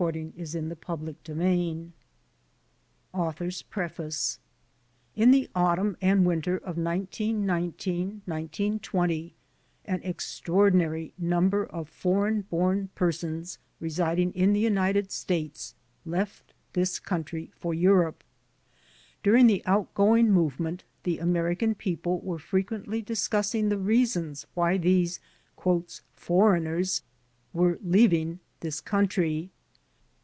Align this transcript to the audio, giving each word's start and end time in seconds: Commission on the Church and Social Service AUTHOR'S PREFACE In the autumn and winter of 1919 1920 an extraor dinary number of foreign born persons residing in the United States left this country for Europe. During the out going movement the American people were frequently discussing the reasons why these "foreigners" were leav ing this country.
Commission 0.00 0.32
on 0.64 0.68
the 0.70 0.74
Church 1.12 1.28
and 1.28 1.42
Social 1.42 1.44
Service 1.44 1.92
AUTHOR'S 3.12 3.62
PREFACE 3.64 4.38
In 5.14 5.30
the 5.30 5.50
autumn 5.54 5.94
and 6.00 6.24
winter 6.24 6.56
of 6.56 6.78
1919 6.78 8.22
1920 8.24 9.34
an 9.84 9.98
extraor 10.00 10.70
dinary 10.72 11.12
number 11.18 11.66
of 11.66 11.86
foreign 11.90 12.40
born 12.40 12.88
persons 12.94 13.58
residing 13.78 14.32
in 14.32 14.54
the 14.54 14.60
United 14.60 15.12
States 15.12 15.74
left 16.06 16.54
this 16.72 16.98
country 16.98 17.52
for 17.54 17.74
Europe. 17.74 18.24
During 19.22 19.48
the 19.48 19.62
out 19.66 19.92
going 19.92 20.32
movement 20.32 20.82
the 21.02 21.18
American 21.18 21.74
people 21.74 22.20
were 22.20 22.38
frequently 22.38 23.02
discussing 23.02 23.68
the 23.68 23.76
reasons 23.76 24.46
why 24.54 24.78
these 24.78 25.20
"foreigners" 26.14 27.02
were 27.52 27.76
leav 27.76 28.14
ing 28.14 28.40
this 28.60 28.80
country. 28.80 29.50